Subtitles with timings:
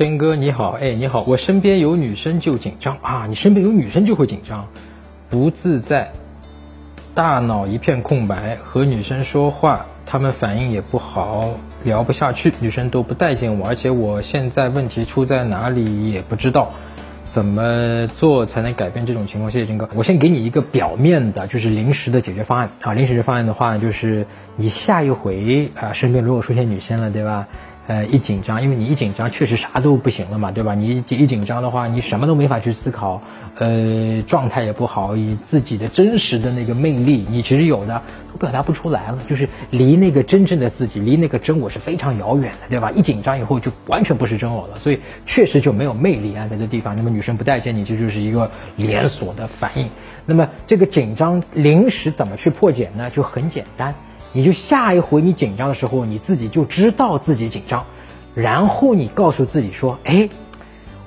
[0.00, 4.66] 真哥你好，哎你好，我身边有女生就紧张啊，你身边有女生就会紧张，
[5.28, 6.12] 不自在，
[7.14, 11.50] 大脑一片空白，和女生说话，她们反应也不好，
[11.84, 16.72] 聊不下去，女生都不待见我，而且我现在问题出在哪里也不知道。
[17.28, 19.52] 怎么做才能改变这种情况？
[19.52, 22.94] 谢谢真哥，我先给你一个表面的，就是临时的解决方案啊。
[22.94, 24.26] 临时的方案的话，就是
[24.56, 27.46] 你下一回啊，身边如果出现女生了，对吧？
[27.90, 30.76] 呃，一紧张，因为你一紧张，确实啥都不行了嘛，对吧？
[30.76, 33.20] 你一一紧张的话，你什么都没法去思考，
[33.58, 38.00] 呃，状态也不好，以自己的真实的那个魅力，你其实有的
[38.30, 42.92] 都表达不出来了，就是离那个真正的自己，离那个真我是非常遥远的，对吧？
[42.92, 49.88] 一紧张以后就完全不是真我了，所以确实就没有魅力啊，在这地方，那么女生不待见你，这就是一个连锁的反应。
[50.26, 53.10] 那么这个紧张临时怎么去破解呢？
[53.10, 53.92] 就很简单。
[54.32, 57.84] 你就下一回你紧张的时候，你自己就知道自己紧张，
[58.34, 60.28] 然后你告诉自己说：“哎，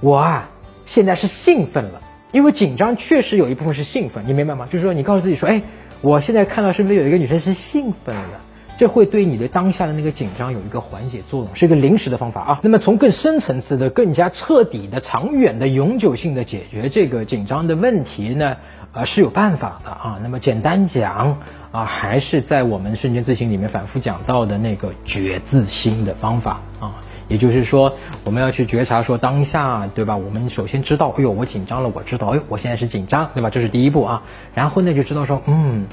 [0.01, 0.49] 我啊，
[0.85, 2.01] 现在是兴奋了，
[2.31, 4.67] 因为紧张确实有一部分是兴奋，你明白吗？
[4.69, 5.61] 就是说你告诉自己说：哎，
[6.01, 8.41] 我现在看到身边有一个女生是兴奋了，
[8.77, 12.59] 这会对你的当下的那个紧张有一个缓解作用，是一个临时的方法啊。
[12.61, 18.57] 那么从更深层次的、更加彻底的、长远的、永久性的解决这个紧张的问题呢？”
[18.93, 20.19] 啊，是有办法的啊。
[20.21, 21.37] 那么简单讲
[21.71, 26.93] 啊，还是在我们瞬间自省里面反复讲到的那个觉自心的方法啊。
[27.29, 30.15] 也就是说，我们要去觉察说当下，对吧？
[30.15, 33.49] 我们首先知道，哎呦，我紧张了，我知道，哎，我现在是紧张，对吧？
[33.49, 34.21] 这是第一步啊。
[34.53, 35.87] 然后呢，就知道说，嗯，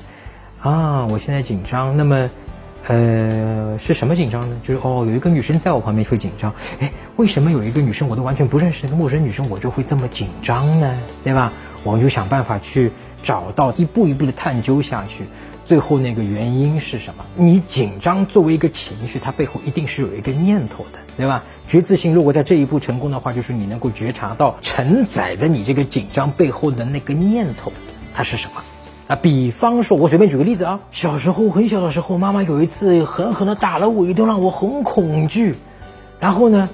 [0.61, 1.97] 啊，我现在紧张。
[1.97, 2.29] 那么，
[2.87, 4.57] 呃，是什么紧张呢？
[4.67, 6.55] 就是哦，有一个女生在我旁边会紧张。
[6.81, 10.99] 哎，为什么有一个女生我都完全不认识的陌生女生，我就会这么紧张呢？
[11.23, 11.53] 对吧？
[11.85, 12.91] 我们就想办法去
[13.23, 15.25] 找到，一步一步的探究下去，
[15.67, 17.25] 最后那个原因是什么？
[17.37, 21.45] 你紧张作为一个情绪，它背后一定是有一个念头的，对吧？
[21.69, 27.73] 觉自信如果在这一步成功的话，就是你能够觉察到承载着你这个紧张背后的那个念头，
[28.15, 28.63] 它是什么？
[29.11, 35.57] 啊，比方说，我随便举个例子啊，小时候很小的时候，妈妈有一次狠狠地打了我一顿，让我很恐惧，
[36.21, 36.71] 然后呢，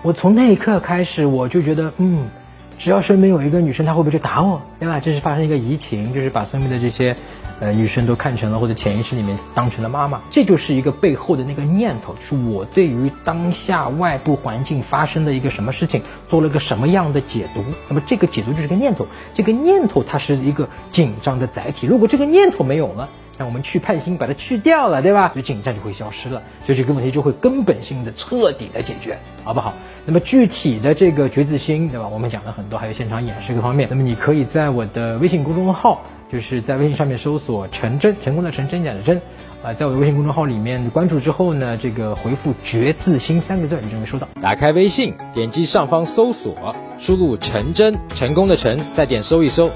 [0.00, 2.28] 我从那一刻开始，我就觉得，嗯。
[2.76, 4.98] 只要身边有一个女生，她会不会去打我，对吧？
[4.98, 7.16] 这是发生一个移情，就是把身边的这些，
[7.60, 23.08] 呃，女生都看成了或者潜意识里面当成了妈妈，这就是一个背后的那个念头，是我对于当下外部环境发生的一个什么事情做了个什么样的解读，那么这个解读就是个念头，这个念头它是一个紧张的载体，如果这个念头没有了。
[23.36, 25.32] 那我们去判星把它去掉了，对吧？
[25.34, 29.74] 就紧张就会消失了，所以这个问题就会根本性的、彻底的解决，好不好？
[30.06, 32.06] 那么具体的这个觉字星，对吧？
[32.08, 33.88] 我们讲了很多，还有现场演示各方面。
[33.90, 39.20] 那么你可以在我的微信公众号，就是在微信上面搜索“陈真”，成功的陈，真假的真，
[39.62, 44.28] 啊，在我的微信公众号里面关注之后呢，这个回复“觉字星”三个字，你就能收到。
[44.40, 49.70] 打开微信，点击上方搜索，输入“陈真”，成功的陈，再点搜一搜。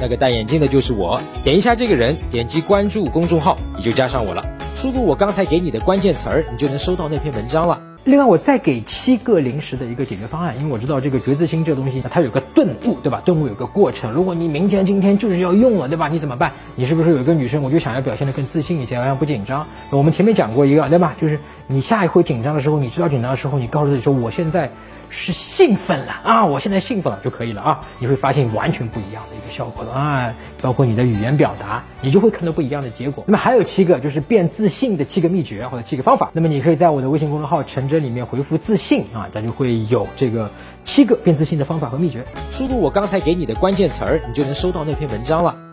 [0.00, 4.44] 那个戴眼镜的就是我，点一下这个人，点击关注公众号，你就加上我了。
[4.76, 7.80] 输入我刚才给你的关键词儿，你就能收到那篇文章了。
[8.04, 13.20] 另外，我再给七个临时的一个解决方案，因为我知道这个觉自心这个东西，它有个顿悟，对吧？
[13.24, 14.12] 顿悟有个过程。
[14.12, 16.08] 如果你明天、今天就是要用了，对吧？
[16.08, 16.52] 你怎么办？
[16.76, 19.66] 你是不是有一个女生，我就想要表现得更自信一些，好像不紧张？
[19.90, 21.16] 我们前面讲过一个，对吧？
[21.18, 24.70] 就是你下一回紧张的时候，你知道紧张的时候，你告诉自己说，我现在。
[25.10, 26.44] 是兴奋了啊！
[26.44, 27.80] 我现在兴奋了就可以了啊！
[27.98, 30.34] 你会发现完全不一样的一个效果了啊！
[30.60, 33.24] 包括你的语言表达，你就会看到不一样的结果。
[33.26, 36.30] 那么还有七个就是变自信的七个秘诀或者七个方法。
[36.32, 40.50] 那么你可以在我的微信公众号“陈真”里面回复“自信”啊，咱就会有这个
[40.84, 42.24] 七个变自信的方法和秘诀。
[42.50, 45.67] 输入我刚才给你的关键词儿，你就能收到那篇文章了。